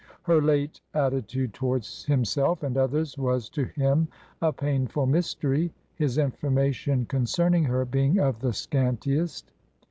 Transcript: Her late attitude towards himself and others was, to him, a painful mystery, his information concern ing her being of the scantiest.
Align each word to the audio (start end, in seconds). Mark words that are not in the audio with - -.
Her 0.23 0.41
late 0.41 0.81
attitude 0.95 1.53
towards 1.53 2.05
himself 2.05 2.63
and 2.63 2.75
others 2.75 3.19
was, 3.19 3.49
to 3.49 3.65
him, 3.65 4.07
a 4.41 4.51
painful 4.51 5.05
mystery, 5.05 5.75
his 5.93 6.17
information 6.17 7.05
concern 7.05 7.53
ing 7.53 7.65
her 7.65 7.85
being 7.85 8.17
of 8.17 8.39
the 8.39 8.51
scantiest. 8.51 9.51